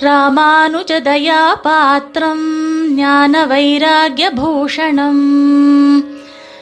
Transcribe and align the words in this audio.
ராமானுஜதயாபாத்திரம் 0.00 2.48
ஞான 2.88 3.46
வைராகியபூஷணம் 3.46 5.24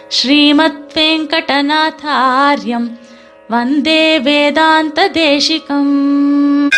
ஸ்ரீமத் 0.09 0.93
வெங்கடநாதாரியம் 0.95 2.99
வந்தே 3.49 4.21
வேதாந்த 4.21 5.09
தேசிகம் 5.09 6.71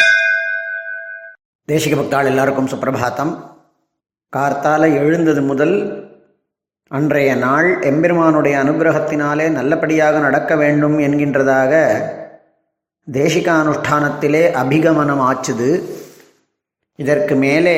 தேசிக 1.72 1.72
பக்தாள் 1.72 2.24
எல்லாருக்கும் 2.24 2.68
சுப்பிரபாத்தம். 2.68 3.38
கார்த்தால 4.36 4.80
எழுந்தது 4.80 5.42
முதல் 5.42 6.08
அன்றைய 6.88 7.34
நாள் 7.34 7.82
எம்பெருமானுடைய 7.82 8.64
அனுகிரகத்தினாலே 8.64 9.50
நல்லபடியாக 9.50 10.18
நடக்க 10.18 10.56
வேண்டும் 10.56 10.98
என்கின்றதாக 10.98 12.02
தேசிகானுஷ்டானத்திலே 13.12 14.52
அபிகமனம் 14.52 15.20
ஆச்சுது. 15.20 15.98
இதற்கு 17.02 17.34
மேலே 17.42 17.76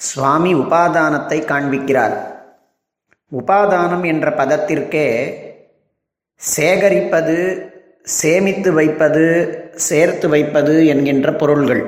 சுவாமி 0.00 0.50
உபாதானத்தை 0.54 1.38
காண்பிக்கிறார். 1.52 2.16
உபாதானம் 3.32 4.04
என்ற 4.06 4.26
பதத்திற்கே 4.30 5.06
சேகரிப்பது 6.40 7.36
சேமித்து 8.02 8.70
வைப்பது 8.72 9.24
சேர்த்து 9.86 10.28
வைப்பது 10.28 10.74
என்கின்ற 10.86 11.32
பொருள்கள். 11.32 11.82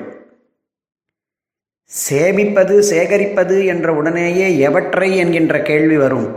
சேமிப்பது 1.90 2.74
சேகரிப்பது 2.90 3.56
என்ற 3.72 3.94
உடனேயே 4.00 4.48
எவற்றை 4.58 5.08
என்கின்ற 5.16 5.62
கேள்வி 5.62 5.96
வரும். 5.96 6.28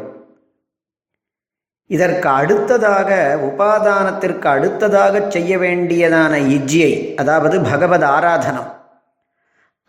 இதற்கு 1.89 2.29
அடுத்ததாக 2.29 3.09
உபாதானத்திற்கு 3.49 4.47
அடுத்ததாக 4.55 5.23
செய்ய 5.29 5.57
வேண்டியதான 5.57 6.34
இஜ்யை 6.55 6.93
அதாவது 7.15 7.55
பகவத் 7.71 8.07
ஆராதனம் 8.15 8.70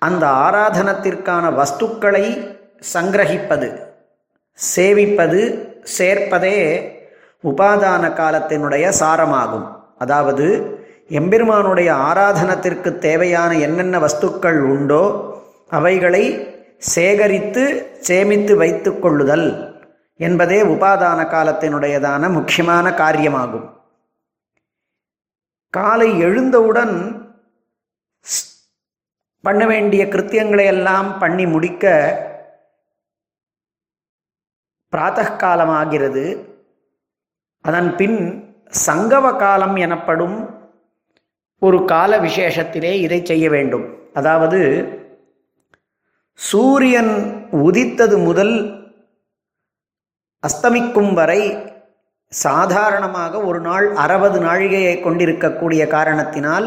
அந்த 0.07 0.25
ஆராதனத்திற்கான 0.47 1.45
வஸ்துக்களை 1.61 2.25
சங்கிரகிப்பது 2.93 3.69
சேவிப்பது 4.59 5.41
சேர்ப்பதே 5.99 6.59
உபாதான 7.45 8.05
காலத்தினுடைய 8.21 8.85
சாரமாகும். 9.01 9.67
அதாவது 10.03 10.47
எம்பெருமானுடைய 11.21 11.91
ஆராதனத்திற்கு 12.09 12.91
தேவையான 13.07 13.51
என்னென்ன 13.67 13.97
வஸ்துக்கள் 14.05 14.61
உண்டோ 14.75 15.05
அவைகளை 15.79 16.25
சேகரித்து 16.95 17.65
சேமித்து 18.09 18.55
வைத்து 18.63 18.91
கொள்ளுதல் 18.99 19.49
என்பதே 20.21 20.59
உபாதான 20.75 21.21
காலத்தினுடையதான 21.35 22.29
முக்கியமான 22.39 22.87
காரியமாகும். 23.03 23.67
காலை 25.75 26.09
எழுந்தவுடன் 26.27 26.97
பண்ண 29.47 29.63
வேண்டிய 29.73 30.03
கிருத்தியங்களை 30.13 30.65
எல்லாம் 30.75 31.09
பண்ணி 31.23 31.45
முடிக்க 31.55 31.85
பிராத்தகாலமாகிறது. 34.93 36.25
அதன் 37.65 37.91
பின் 37.97 38.19
சங்கவ 38.87 39.27
காலம் 39.43 39.77
எனப்படும் 39.87 40.37
ஒரு 41.67 41.79
கால 41.93 42.13
விசேஷத்திலே 42.27 42.93
இதை 43.07 43.19
செய்ய 43.31 43.47
வேண்டும். 43.55 43.87
அதாவது 44.19 44.61
சூரியன் 46.39 47.13
உதித்தது 47.67 48.17
முதல் 48.29 48.55
அஸ்தமிக்கும் 50.43 51.13
வரை 51.13 51.41
சாதாரணமாக 52.33 53.41
ஒரு 53.49 53.61
நாள் 53.61 53.87
அறுபது 54.05 54.39
நாழிகையை 54.47 54.95
கொண்டிருக்கக்கூடிய 55.01 55.83
காரணத்தினால் 55.97 56.67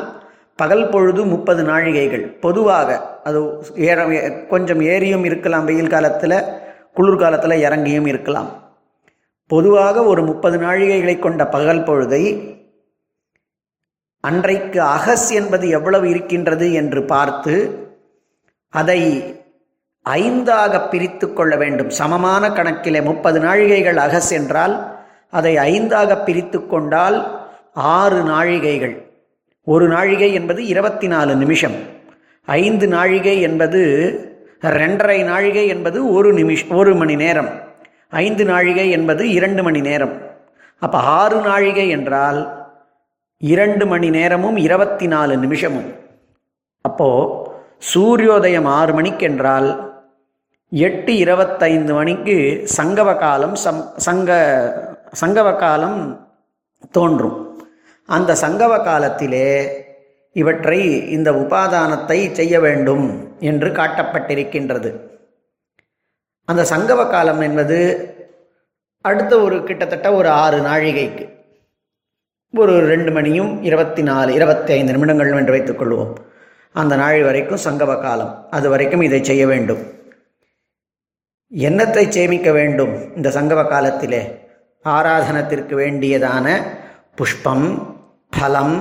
பகல் 0.57 0.89
பொழுது 0.89 1.25
முப்பது 1.25 1.63
நாழிகைகள். 1.63 2.25
பொதுவாக 2.45 2.99
அது 3.23 3.39
ஏற 3.89 4.05
கொஞ்சம் 4.49 4.81
ஏறியும் 4.93 5.25
இருக்கலாம் 5.29 5.65
வெயில் 5.65 5.93
காலத்தில் 5.95 6.37
குளிர்காலத்தில் 6.93 7.63
இறங்கியும் 7.67 8.07
இருக்கலாம். 8.07 8.49
பொதுவாக 9.47 10.03
ஒரு 10.03 10.21
முப்பது 10.23 10.57
நாழிகைகளை 10.59 11.19
கொண்ட 11.19 11.47
பகல் 11.47 11.83
பொழுதை 11.83 12.23
அன்றைக்கு 14.19 14.79
அகஸ் 14.81 15.29
என்பது 15.31 15.69
எவ்வளவு 15.69 16.09
இருக்கின்றது 16.09 16.73
என்று 16.73 17.03
பார்த்து 17.03 17.55
அதை 18.69 19.01
ஐந்தாக 20.05 20.89
பிரித்து 20.89 21.33
கொள்ள 21.33 21.55
வேண்டும். 21.55 21.89
சமமான 21.89 22.49
கணக்கிலே 22.49 23.01
முப்பது 23.01 23.39
நாழிகைகள் 23.39 23.99
அகஸ் 24.05 24.31
என்றால் 24.31 24.75
அதை 25.29 25.55
ஐந்தாக 25.55 26.23
பிரித்து 26.23 26.59
கொண்டால் 26.67 27.17
ஆறு 27.73 28.21
நாழிகைகள். 28.23 28.95
ஒரு 29.71 29.85
நாழிகை 29.87 30.27
என்பது 30.33 30.61
இருபத்தி 30.73 31.07
நாலு 31.07 31.33
நிமிஷம். 31.35 31.75
ஐந்து 32.45 32.85
நாழிகை 32.87 33.35
என்பது 33.47 33.81
ரெண்டரை 34.61 35.17
நாழிகை 35.23 35.63
என்பது 35.67 35.99
ஒரு 36.11 36.29
நிமிஷம் 36.33 36.77
ஒரு 36.81 36.91
மணி 36.95 37.15
நேரம். 37.15 37.49
ஐந்து 38.09 38.43
நாழிகை 38.45 38.85
என்பது 38.97 39.23
இரண்டு 39.37 39.63
மணி 39.63 39.81
நேரம். 39.87 40.15
அப்போ 40.79 40.97
ஆறு 41.19 41.39
நாழிகை 41.41 41.87
என்றால் 41.89 42.39
இரண்டு 43.37 43.85
மணி 43.85 44.09
நேரமும் 44.09 44.57
இருபத்தி 44.67 45.07
நாலு 45.07 45.37
நிமிஷமும். 45.37 45.89
அப்போது 46.81 47.33
சூரியோதயம் 47.89 48.67
ஆறு 48.79 48.93
மணிக்கு 48.93 49.25
என்றால் 49.31 49.69
எட்டு 50.69 51.15
இருபத்தைந்து 51.25 51.93
மணிக்கு 51.93 52.37
சங்கவ 52.77 53.09
காலம் 53.19 53.55
சம் 53.55 53.83
சங்க 54.07 54.31
சங்கவ 55.21 55.49
காலம் 55.55 55.99
தோன்றும். 56.91 57.36
அந்த 58.09 58.31
சங்கவ 58.41 58.73
காலத்திலே 58.83 59.47
இவற்றை 60.35 60.79
இந்த 61.11 61.31
உபாதானத்தை 61.31 62.17
செய்ய 62.31 62.59
வேண்டும் 62.59 63.05
என்று 63.39 63.69
காட்டப்பட்டிருக்கின்றது. 63.69 64.89
அந்த 66.45 66.65
சங்கவ 66.73 67.01
காலம் 67.09 67.41
என்பது 67.41 67.77
அடுத்த 69.01 69.33
ஒரு 69.39 69.57
கிட்டத்தட்ட 69.63 70.07
ஒரு 70.13 70.29
ஆறு 70.43 70.59
நாழிகைக்கு 70.59 71.25
ஒரு 72.53 72.73
ரெண்டு 72.91 73.11
மணியும் 73.11 73.51
இருபத்தி 73.63 74.01
நாலு 74.01 74.29
இருபத்தி 74.33 74.71
ஐந்து 74.73 74.93
நிமிடங்கள் 74.93 75.31
என்று 75.39 75.55
வைத்துக்கொள்வோம் 75.55 76.13
அந்த 76.71 76.93
நாள் 76.95 77.19
வரைக்கும் 77.23 77.63
சங்கவ 77.65 77.91
காலம் 78.01 78.33
அது 78.51 78.69
வரைக்கும் 78.69 79.01
இதை 79.01 79.23
செய்ய 79.23 79.43
வேண்டும். 79.47 79.83
என்னத்தை 81.51 82.03
சேமிக்க 82.09 82.51
வேண்டும் 82.51 83.15
இந்த 83.15 83.29
சங்கவ 83.29 83.61
காலத்திலே? 83.67 84.21
ஆராதனத்திற்கு 84.85 85.75
வேண்டியதான 85.75 86.47
புஷ்பம் 87.15 87.67
பலம் 88.33 88.75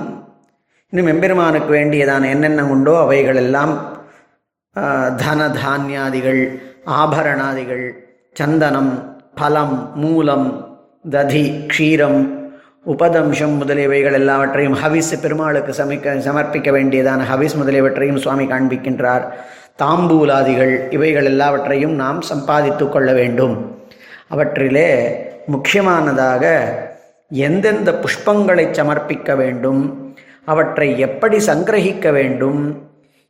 இன்னும் 0.92 1.10
எம்பெருமானுக்கு 1.12 1.70
வேண்டியதான 1.74 2.28
என்னென்ன 2.28 2.64
உண்டோ 2.66 2.94
அவைகளெல்லாம் 3.00 3.74
தன 5.16 5.48
தானியாதிகள் 5.62 6.40
ஆபரணாதிகள் 7.00 7.84
சந்தனம் 8.32 8.92
பலம் 9.34 9.76
மூலம் 9.94 10.46
ததி 11.10 11.44
க்ஷீரம் 11.72 12.20
உபதம்சம் 12.86 13.54
முதலியவைகள் 13.60 14.12
எல்லாவற்றையும் 14.12 14.76
ஹவிஸ் 14.82 15.12
பெருமாளுக்கு 15.22 15.72
சமைக்க 15.72 16.16
சமர்ப்பிக்க 16.26 16.70
வேண்டியதான 16.76 17.24
ஹவிஸ் 17.30 17.56
முதலியவற்றையும் 17.60 18.20
சுவாமி 18.24 18.44
காண்பிக்கின்றார். 18.46 19.24
தாம்பூலாதிகள் 19.82 20.74
இவைகள் 20.90 21.24
எல்லாவற்றையும் 21.24 21.94
நாம் 21.94 22.20
சம்பாதித்து 22.20 22.84
கொள்ள 22.88 23.12
வேண்டும். 23.12 23.56
அவற்றிலே 24.28 24.88
முக்கியமானதாக 25.46 26.44
எந்தெந்த 27.30 27.90
புஷ்பங்களை 28.02 28.66
சமர்ப்பிக்க 28.72 29.30
வேண்டும் 29.36 29.82
அவற்றை 30.46 30.88
எப்படி 30.98 31.38
சங்கிரகிக்க 31.46 32.10
வேண்டும் 32.12 32.60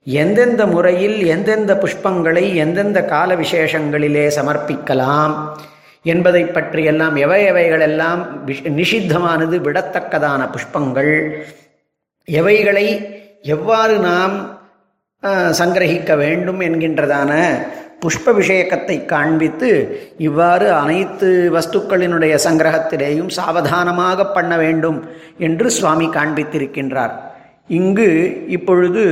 எந்தெந்த 0.07 0.63
முறையில் 0.67 1.17
எந்தெந்த 1.27 1.73
புஷ்பங்களை 1.75 2.45
எந்தெந்த 2.57 2.99
கால 3.05 3.37
விசேஷங்களிலே 3.37 4.27
சமர்ப்பிக்கலாம் 4.37 5.35
என்பதை 6.05 6.43
பற்றியெல்லாம் 6.47 7.17
எவை 7.17 7.41
எவைகளெல்லாம் 7.45 8.21
நிஷித்தமானது 8.77 9.57
விடத்தக்கதான 9.61 10.43
புஷ்பங்கள் 10.51 11.15
எவைகளை 12.29 12.87
எவ்வாறு 13.47 13.97
நாம் 14.01 14.37
சங்கிரகிக்க 15.53 16.13
வேண்டும் 16.17 16.61
என்கின்றதான 16.61 17.33
புஷ்ப 18.03 18.35
விஷயக்கத்தை 18.35 19.05
காண்பித்து 19.05 19.71
இவ்வாறு 20.19 20.73
அனைத்து 20.73 21.51
வஸ்துக்களினுடைய 21.53 22.35
சங்கிரகத்திலேயும் 22.45 23.31
சாவதானமாக 23.37 24.27
பண்ண 24.27 24.57
வேண்டும் 24.57 25.05
என்று 25.39 25.71
சுவாமி 25.71 26.07
காண்பித்திருக்கின்றார். 26.07 27.15
இங்கு 27.67 28.11
இப்பொழுது 28.49 29.05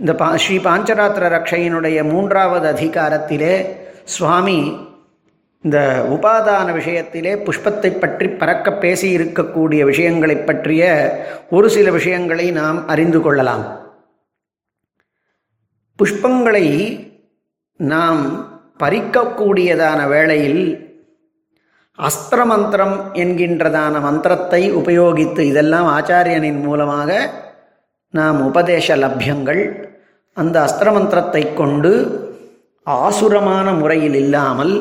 இந்த 0.00 0.14
பா 0.14 0.36
ஸ்ரீ 0.36 0.56
பாஞ்சராத்திர 0.56 1.24
ரக்ஷையினுடைய 1.36 2.08
மூன்றாவது 2.08 2.72
அதிகாரத்திலே 2.72 3.66
சுவாமி 4.04 4.90
இந்த 5.64 5.78
உபாதான 6.10 6.68
விஷயத்திலே 6.78 7.32
புஷ்பத்தை 7.46 7.98
பற்றி 7.98 8.28
பறக்க 8.28 8.72
பேசி 8.72 9.16
இருக்கக்கூடிய 9.16 9.84
விஷயங்களை 9.84 10.36
பற்றிய 10.36 10.82
ஒரு 11.50 11.70
சில 11.70 11.90
விஷயங்களை 11.90 12.50
நாம் 12.50 12.86
அறிந்து 12.86 13.20
கொள்ளலாம். 13.20 13.64
புஷ்பங்களை 15.98 16.66
நாம் 17.80 18.22
பறிக்கக்கூடியதான 18.78 20.00
வேளையில் 20.08 20.64
அஸ்திர 21.98 22.40
மந்திரம் 22.44 22.96
என்கின்றதான 23.12 23.94
மந்திரத்தை 24.00 24.60
உபயோகித்து 24.80 25.40
இதெல்லாம் 25.40 25.88
ஆச்சாரியனின் 25.96 26.60
மூலமாக 26.60 27.10
நாம் 28.14 28.38
உபதேச 28.40 28.96
லப்யங்கள். 28.96 29.62
அந்த 30.36 30.56
அஸ்திரமந்திரத்தை 30.66 31.42
கொண்டு 31.54 31.92
ஆசுரமான 32.86 33.72
முறையில் 33.72 34.14
இல்லாமல் 34.14 34.74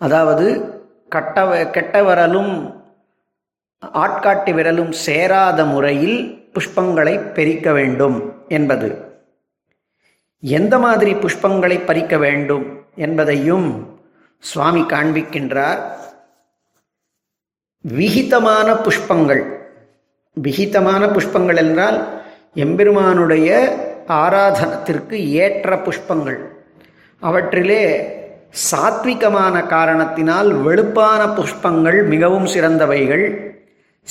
அதாவது 0.00 0.46
கட்ட 1.08 1.66
கெட்ட 1.76 2.02
விரலும் 2.02 2.52
ஆட்காட்டி 4.04 4.52
விரலும் 4.54 4.92
சேராத 5.06 5.64
முறையில் 5.64 6.18
புஷ்பங்களை 6.54 7.14
பெறிக்க 7.32 7.72
வேண்டும் 7.72 8.18
என்பது. 8.48 8.90
எந்த 10.40 10.78
மாதிரி 10.78 11.14
புஷ்பங்களை 11.14 11.84
பறிக்க 11.84 12.18
வேண்டும் 12.18 12.84
என்பதையும் 12.94 13.98
சுவாமி 14.38 14.80
காண்பிக்கின்றார். 14.80 15.78
விகிதமான 17.80 18.72
புஷ்பங்கள். 18.72 19.56
விகிதமான 20.32 21.06
புஷ்பங்கள் 21.06 21.56
என்றால் 21.56 22.22
எம்பெருமானுடைய 22.54 23.76
ஆராதனத்திற்கு 24.08 25.12
ஏற்ற 25.12 25.76
புஷ்பங்கள். 25.76 26.38
அவற்றிலே 27.20 28.08
சாத்விகமான 28.72 29.66
காரணத்தினால் 29.66 30.64
வெளுப்பான 30.64 31.34
புஷ்பங்கள் 31.34 32.06
மிகவும் 32.06 32.46
சிறந்தவைகள். 32.46 33.54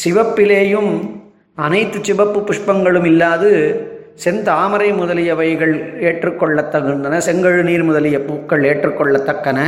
சிவப்பிலேயும் 0.03 1.21
அனைத்து 1.55 1.99
சிவப்பு 2.01 2.39
புஷ்பங்களும் 2.39 3.05
இல்லாது 3.05 3.83
செந்தாமரை 4.24 4.89
முதலியவைகள் 5.00 5.74
ஏற்றுக்கொள்ளத்தகுந்தன 6.07 7.19
செங்கழு 7.27 7.62
நீர் 7.69 7.86
முதலிய 7.89 8.18
பூக்கள் 8.27 8.63
ஏற்றுக்கொள்ளத்தக்கன. 8.71 9.60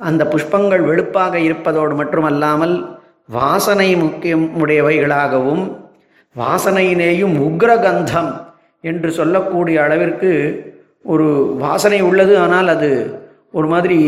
அந்த 0.00 0.22
புஷ்பங்கள் 0.32 0.82
வெளுப்பாக 0.88 1.34
இருப்பதோடு 1.48 1.94
மட்டுமல்லாமல் 2.00 2.74
வாசனை 3.38 3.88
முக்கியம் 4.04 4.46
உடையவைகளாகவும் 4.62 5.64
வாசனையினேயும் 6.36 7.34
உக்ரகந்தம் 7.48 8.30
என்று 8.84 9.08
சொல்லக்கூடிய 9.18 9.76
அளவிற்கு 9.86 10.30
ஒரு 11.12 11.28
வாசனை 11.64 11.98
உள்ளது. 12.08 12.34
ஆனால் 12.44 12.68
அது 12.74 12.90
ஒரு 13.58 13.66
மாதிரி 13.72 13.98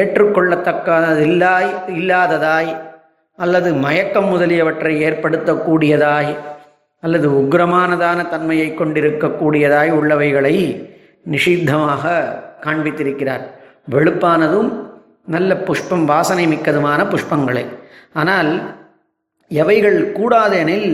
ஏற்றுக்கொள்ளத்தக்கதில்லாய் 0.00 1.70
இல்லாததாய் 1.98 2.70
அல்லது 3.38 3.68
மயக்கம் 3.84 4.30
முதலியவற்றை 4.32 4.94
ஏற்படுத்தக்கூடியதாய் 5.08 6.32
அல்லது 7.00 7.28
உக்ரமானதான 7.42 8.28
தன்மையை 8.28 8.68
கொண்டிருக்கக்கூடியதாய் 8.74 9.90
உள்ளவைகளை 9.98 10.54
நிஷித்தமாக 11.30 12.04
காண்பித்திருக்கிறார். 12.60 13.44
வெளுப்பானதும் 13.90 14.70
நல்ல 15.26 15.50
புஷ்பம் 15.56 16.04
வாசனை 16.04 16.46
மிக்கதுமான 16.46 17.00
புஷ்பங்களை. 17.04 17.64
ஆனால் 18.12 18.50
எவைகள் 19.50 20.12
கூடாதெனில் 20.12 20.90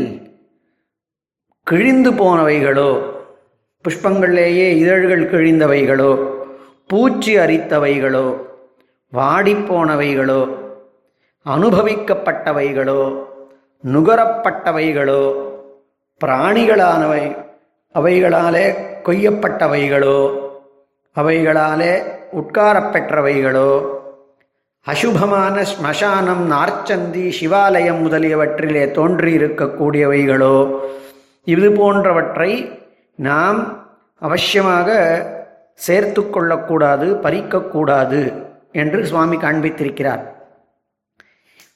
கிழிந்து 1.63 2.11
போனவைகளோ 2.13 2.91
புஷ்பங்களிலேயே 3.85 4.67
இதழ்கள் 4.83 5.25
கிழிந்தவைகளோ 5.33 6.11
பூச்சி 6.87 7.33
அரித்தவைகளோ 7.39 8.27
வாடிப்போனவைகளோ 9.13 10.43
அனுபவிக்கப்பட்டவைகளோ 11.47 13.01
நுகரப்பட்டவைகளோ 13.85 15.23
பிராணிகளானவை 16.21 17.37
அவைகளாலே 17.95 18.67
கொய்யப்பட்டவைகளோ 19.03 20.19
அவைகளாலே 21.17 21.93
உட்காரப்பெற்றவைகளோ 22.33 23.71
அசுபமான 24.87 25.65
ஸ்மசானம் 25.65 26.51
நார்ச்சந்தி 26.51 27.25
சிவாலயம் 27.41 28.01
முதலியவற்றிலே 28.07 28.85
தோன்றியிருக்கக்கூடியவைகளோ 28.99 30.57
இது 31.45 31.73
போன்றவற்றை 31.73 32.51
நாம் 33.17 33.61
அவசியமாக 34.23 34.89
சேர்த்து 35.75 36.31
கொள்ளக்கூடாது 36.31 37.07
பறிக்கக்கூடாது 37.23 38.21
என்று 38.73 39.07
சுவாமி 39.07 39.37
காண்பித்திருக்கிறார். 39.37 40.23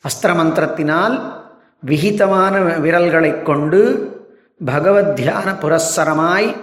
அஸ்திர 0.09 0.31
மந்திரத்தினால் 0.41 1.17
விகிதமான 1.79 2.59
விரல்களை 2.59 3.43
கொண்டு 3.43 3.81
பகவத் 4.61 5.17
தியான 5.17 5.53
புரஸ்சரமாய் 5.61 6.57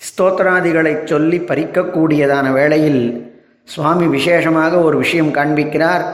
ஸ்தோத்திராதிகளைச் 0.00 1.06
சொல்லி 1.06 1.38
பறிக்கக்கூடியதான 1.38 2.52
வேளையில் 2.52 3.32
சுவாமி 3.64 4.06
விசேஷமாக 4.06 4.82
ஒரு 4.82 4.96
விஷயம் 4.98 5.34
காண்பிக்கிறார். 5.34 6.04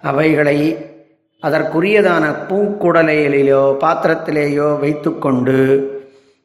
அவைகளை 0.00 0.76
அதற்குரியதான 1.40 2.34
பூக்குடலையிலோ 2.48 3.76
பாத்திரத்திலேயோ 3.80 4.78
வைத்துக்கொண்டு 4.78 5.90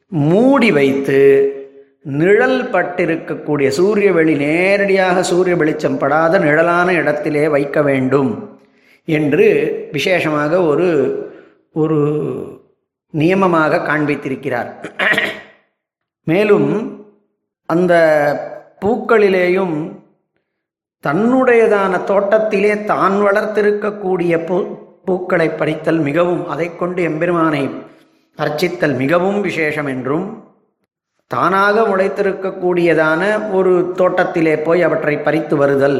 மூடி 0.08 0.72
வைத்து 0.72 1.52
நிழல் 2.02 2.70
பட்டிருக்கக்கூடிய 2.70 3.68
சூரிய 3.68 4.12
வெளி 4.12 4.34
நேரடியாக 4.34 5.22
சூரிய 5.22 5.56
வெளிச்சம் 5.56 5.96
படாத 5.96 6.38
நிழலான 6.38 6.92
இடத்திலே 6.92 7.48
வைக்க 7.48 7.82
வேண்டும் 7.82 8.58
என்று 9.04 9.46
விசேஷமாக 9.92 10.62
ஒரு 10.62 10.88
ஒரு 11.72 11.98
நியமமாக 13.20 13.82
காண்பித்திருக்கிறார். 13.82 14.70
மேலும் 16.26 16.70
அந்த 17.68 17.94
பூக்களிலேயும் 18.80 19.76
தன்னுடையதான 21.04 22.04
தோட்டத்திலே 22.04 22.84
தான் 22.84 23.16
வளர்த்திருக்கக்கூடிய 23.20 24.44
பூ 24.44 24.56
பூக்களை 25.04 25.48
பறித்தல் 25.50 26.00
மிகவும் 26.00 26.48
அதை 26.48 26.66
கொண்டு 26.76 27.02
எம்பெருமானை 27.02 27.62
அர்ச்சித்தல் 28.38 28.96
மிகவும் 28.96 29.40
விசேஷம் 29.40 29.86
என்றும் 29.86 30.26
தானாக 31.30 31.76
முளைத்திருக்கக்கூடியதான 31.82 33.22
ஒரு 33.52 33.72
தோட்டத்திலே 33.94 34.54
போய் 34.58 34.82
அவற்றை 34.82 35.14
பறித்து 35.18 35.56
வருதல் 35.56 35.98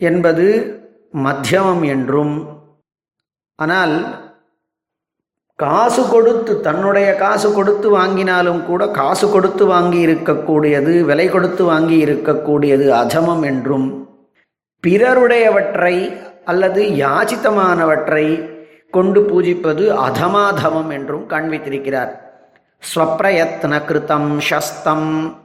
என்பது 0.00 0.46
மத்தியமம் 1.14 1.84
என்றும் 1.84 2.34
ஆனால் 3.58 3.94
காசு 5.58 6.08
கொடுத்து 6.08 6.60
தன்னுடைய 6.60 7.14
காசு 7.14 7.52
கொடுத்து 7.52 7.90
வாங்கினாலும் 7.90 8.64
கூட 8.64 8.88
காசு 8.88 9.30
கொடுத்து 9.30 9.66
வாங்கி 9.66 10.06
இருக்கக்கூடியது 10.06 11.04
விலை 11.04 11.28
கொடுத்து 11.28 11.64
வாங்கி 11.64 12.04
இருக்கக்கூடியது 12.06 12.86
அதமம் 12.88 13.42
என்றும் 13.42 14.08
பிறருடையவற்றை 14.84 16.12
அல்லது 16.44 16.80
யாச்சித்தமானவற்றை 16.80 18.50
கொண்டு 18.90 19.20
பூஜிப்பது 19.20 19.84
அதமாதமம் 19.92 20.90
என்றும் 20.90 21.28
காண்பித்திருக்கிறார் 21.28 22.12
ஸ்வப்பிரயத்ன 22.94 23.84
கிருத்தம் 23.86 24.40
சஸ்தம் 24.40 25.38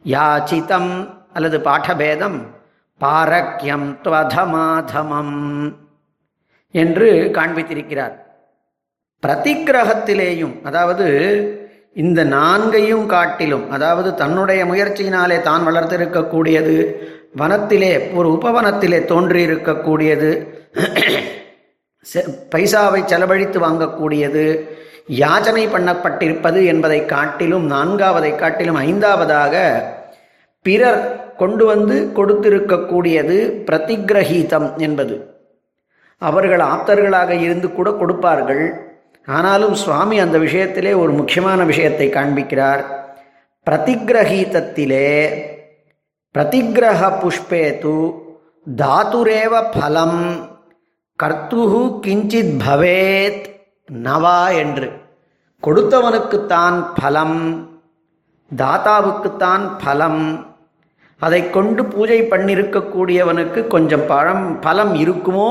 யாச்சிதம் 0.04 1.06
அல்லது 1.34 1.60
பாடபேதம் 1.60 2.59
பாரக்யம் 3.00 3.88
துவதமாதமம் 4.04 5.36
என்று 6.74 7.08
காண்பித்திருக்கிறார். 7.36 8.14
பிரதிக்கிரகத்திலேயும் 9.22 10.54
அதாவது 10.64 11.06
இந்த 11.96 12.20
நான்கையும் 12.24 13.06
காட்டிலும் 13.06 13.64
அதாவது 13.70 14.14
தன்னுடைய 14.14 14.60
முயற்சியினாலே 14.64 15.42
தான் 15.42 15.62
வளர்த்திருக்கக்கூடியது 15.62 16.76
வனத்திலே 17.36 18.14
ஒரு 18.14 18.28
உபவனத்திலே 18.32 19.00
தோன்றியிருக்கக்கூடியது 19.04 20.30
பைசாவை 22.52 23.00
செலவழித்து 23.04 23.58
வாங்கக்கூடியது 23.60 24.44
யாச்சனை 25.14 25.64
பண்ணப்பட்டிருப்பது 25.68 26.60
என்பதை 26.64 27.00
காட்டிலும் 27.04 27.66
நான்காவதை 27.66 28.32
காட்டிலும் 28.36 28.78
ஐந்தாவதாக 28.82 29.54
பிறர் 30.64 31.00
கொண்டு 31.40 31.64
வந்து 31.64 31.96
கொடுத்திருக்கக்கூடியது 32.16 33.36
பிரதிகிரகீதம் 33.68 34.68
என்பது. 34.76 35.14
அவர்கள் 36.18 36.62
ஆப்தர்களாக 36.74 37.28
இருந்து 37.28 37.68
கூட 37.72 37.90
கொடுப்பார்கள். 37.92 38.64
ஆனாலும் 39.26 39.74
சுவாமி 39.74 40.18
அந்த 40.18 40.38
விஷயத்திலே 40.38 40.92
ஒரு 40.96 41.12
முக்கியமான 41.12 41.64
விஷயத்தை 41.64 42.06
காண்பிக்கிறார். 42.08 42.84
பிரதிகிரகீதத்திலே 43.70 45.10
பிரதிகிரக 46.34 47.00
புஷ்பே 47.22 47.64
து 47.82 47.94
தாத்துரேவ 48.76 49.54
பலம் 49.80 50.22
கர்த்துஹு 51.22 51.82
கிஞ்சித் 52.06 52.54
பவேத் 52.66 53.46
நவா 53.92 54.40
என்று. 54.56 54.88
கொடுத்தவனுக்குத்தான் 55.62 56.78
பலம் 57.00 57.38
தாத்தாவுக்குத்தான் 58.56 59.64
பலம் 59.84 60.22
அதை 61.20 61.50
கொண்டு 61.50 61.84
பூஜை 61.84 62.18
பண்ணியிருக்கக்கூடியவனுக்கு 62.22 63.66
கொஞ்சம் 63.66 64.06
பழம் 64.06 64.60
பலம் 64.60 64.94
இருக்குமோ? 64.94 65.50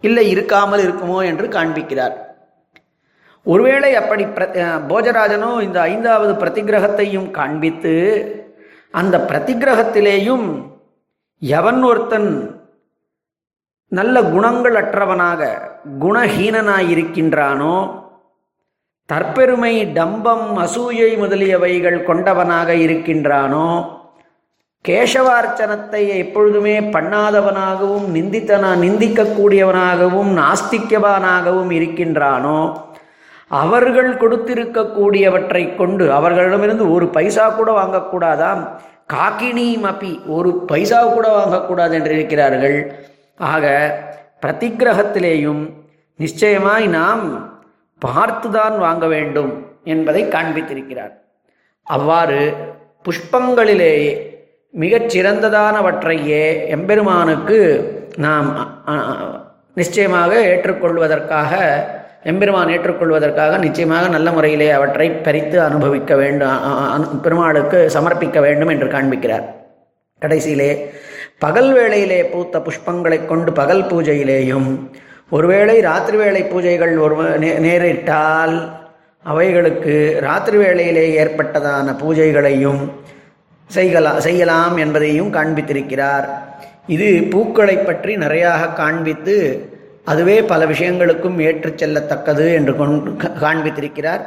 இல்லை 0.00 0.24
இருக்காமல் 0.34 0.82
இருக்குமோ 0.86 1.18
என்று 1.26 1.46
காண்பிக்கிறார். 1.48 2.16
ஒருவேளை 3.46 3.90
அப்படி 3.94 4.24
பிர 4.26 4.44
போஜராஜனோ 4.88 5.60
இந்த 5.60 5.80
ஐந்தாவது 5.80 6.32
பிரதிகிரகத்தையும் 6.34 7.30
காண்பித்து 7.30 7.94
அந்த 8.94 9.16
பிரதிகிரகத்திலேயும் 9.30 10.46
எவன் 11.42 11.82
ஒருத்தன் 11.82 12.30
நல்ல 13.92 14.22
குணங்கள் 14.22 14.74
அற்றவனாக 14.74 15.42
குணஹீனனாயிருக்கின்றானோ 16.00 17.76
தற்பெருமை 19.08 19.74
டம்பம் 19.92 20.48
அசூயை 20.58 21.10
முதலியவைகள் 21.18 22.00
கொண்டவனாக 22.04 22.70
இருக்கின்றானோ 22.76 23.68
கேசவார்ச்சனத்தை 24.88 26.02
எப்பொழுதுமே 26.24 26.76
பண்ணாதவனாகவும் 26.94 28.06
நிந்தித்தனா 28.16 28.70
நிந்திக்கக்கூடியவனாகவும் 28.84 30.30
நாஸ்திக்கவானாகவும் 30.40 31.72
இருக்கின்றானோ 31.78 32.58
அவர்கள் 33.50 34.10
கொடுத்திருக்கக்கூடியவற்றை 34.22 35.62
கொண்டு 35.80 36.04
அவர்களிடமிருந்து 36.18 36.84
ஒரு 36.94 37.06
பைசா 37.16 37.44
கூட 37.58 37.68
வாங்கக்கூடாதாம். 37.78 38.62
காக்கினி 39.12 39.68
மப்பி 39.84 40.10
ஒரு 40.36 40.50
பைசா 40.70 40.98
கூட 41.14 41.26
வாங்கக்கூடாது 41.36 41.94
என்று 41.98 42.12
இருக்கிறார்கள். 42.18 42.78
ஆக 43.52 43.66
பிரதிக்கிரகத்திலேயும் 44.42 45.62
நிச்சயமாய் 46.18 46.86
நாம் 46.98 47.24
பார்த்துதான் 48.02 48.76
வாங்க 48.84 49.06
வேண்டும் 49.14 49.52
என்பதை 49.94 50.22
காண்பித்திருக்கிறார். 50.34 51.14
அவ்வாறு 51.86 52.40
புஷ்பங்களிலேயே 53.06 54.10
மிகச் 54.74 55.16
சிறந்ததானவற்றையே 55.16 56.42
எம்பெருமானுக்கு 56.68 57.58
நாம் 58.16 58.48
நிச்சயமாக 59.74 60.32
ஏற்றுக்கொள்வதற்காக 60.46 61.52
எம்பெருமான் 62.22 62.68
ஏற்றுக்கொள்வதற்காக 62.68 63.58
நிச்சயமாக 63.58 64.08
நல்ல 64.08 64.32
முறையிலே 64.32 64.70
அவற்றை 64.70 65.10
பறித்து 65.10 65.62
அனுபவிக்க 65.62 66.16
வேண்டும் 66.16 66.56
அனு- 66.94 67.20
பெருமாளுக்கு 67.20 67.90
சமர்ப்பிக்க 67.94 68.40
வேண்டும் 68.40 68.68
என்று 68.68 68.86
காண்பிக்கிறார். 68.86 69.44
கடைசியிலே 70.22 70.70
பகல் 71.38 71.72
வேளையிலே 71.72 72.24
பூத்த 72.24 72.58
புஷ்பங்களைக் 72.58 73.26
கொண்டு 73.26 73.52
பகல் 73.52 73.84
பூஜையிலேயும் 73.84 74.68
ஒருவேளை 75.30 75.80
ராத்திரி 75.80 76.16
வேளை 76.16 76.44
பூஜைகள் 76.44 76.98
ஒரு 76.98 77.16
நேரிட்டால் 77.60 78.56
அவைகளுக்கு 79.24 79.94
ராத்திரி 80.20 80.56
வேளையிலே 80.56 81.24
ஏற்பட்டதான 81.24 81.96
பூஜைகளையும் 82.02 82.82
செய்யலாம் 83.69 84.19
செய்யலாம் 84.21 84.75
என்பதையும் 84.77 85.31
காண்பித்திருக்கிறார் 85.31 86.25
இது 86.87 87.07
பூக்களை 87.29 87.75
பற்றி 87.79 88.13
நிறையாக 88.17 88.73
காண்பித்து 88.73 89.35
அதுவே 90.07 90.37
பல 90.43 90.61
விஷயங்களுக்கும் 90.65 91.37
ஏற்றுச் 91.41 91.79
செல்லத்தக்கது 91.81 92.45
என்று 92.55 92.73
கொண்டு 92.75 93.11
கா- 93.21 93.33
காண்பித்திருக்கிறார் 93.41 94.23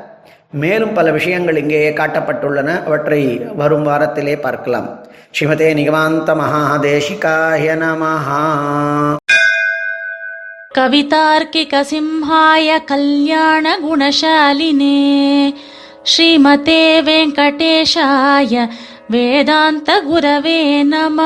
மேலும் 0.56 0.94
பல 0.94 1.10
விஷயங்கள் 1.12 1.60
இங்கேயே 1.62 1.90
காட்டப்பட்டுள்ளன 1.92 2.68
அவற்றை 2.84 3.20
வரும் 3.54 3.86
வாரத்திலே 3.88 4.36
பார்க்கலாம் 4.40 4.88
ஸ்ரீமதே 5.30 5.68
நிகமாந்த 5.74 6.30
மகாதேசிகாய 6.40 7.76
நமஹா 7.80 8.42
कवितार्किकसिंहाय 10.72 12.68
कल्याणगुणशालिने 12.88 13.78
श्रीमते 16.06 16.80
वेङ्कटेशाय 17.00 18.54
వేదాంత 19.11 19.85
గురవే 20.05 20.59
నమ. 20.83 21.19